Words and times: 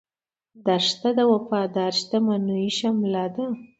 دښته 0.65 1.09
د 1.17 1.19
وفادار 1.31 1.91
شتمنو 1.99 2.55
شمله 2.77 3.25
ده. 3.35 3.45